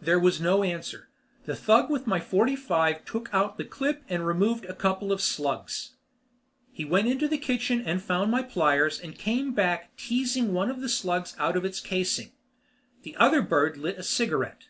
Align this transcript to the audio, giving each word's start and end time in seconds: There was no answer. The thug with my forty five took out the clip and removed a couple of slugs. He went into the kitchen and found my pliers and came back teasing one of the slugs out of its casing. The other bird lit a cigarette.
There 0.00 0.20
was 0.20 0.40
no 0.40 0.62
answer. 0.62 1.08
The 1.44 1.56
thug 1.56 1.90
with 1.90 2.06
my 2.06 2.20
forty 2.20 2.54
five 2.54 3.04
took 3.04 3.28
out 3.32 3.58
the 3.58 3.64
clip 3.64 4.04
and 4.08 4.24
removed 4.24 4.64
a 4.66 4.72
couple 4.72 5.10
of 5.10 5.20
slugs. 5.20 5.94
He 6.70 6.84
went 6.84 7.08
into 7.08 7.26
the 7.26 7.38
kitchen 7.38 7.80
and 7.84 8.00
found 8.00 8.30
my 8.30 8.44
pliers 8.44 9.00
and 9.00 9.18
came 9.18 9.52
back 9.52 9.96
teasing 9.96 10.54
one 10.54 10.70
of 10.70 10.80
the 10.80 10.88
slugs 10.88 11.34
out 11.40 11.56
of 11.56 11.64
its 11.64 11.80
casing. 11.80 12.30
The 13.02 13.16
other 13.16 13.42
bird 13.42 13.76
lit 13.76 13.98
a 13.98 14.04
cigarette. 14.04 14.66